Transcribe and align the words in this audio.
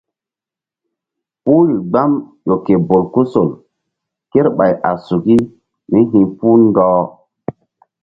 Puhri 1.43 1.75
gbam 1.89 2.11
ƴo 2.45 2.55
ke 2.65 2.73
bolkusol 2.87 3.49
kerɓay 4.31 4.71
a 4.89 4.91
suki 5.05 5.35
mí 5.89 5.99
hi̧puh 6.11 6.61
ɗɔh. 6.75 7.01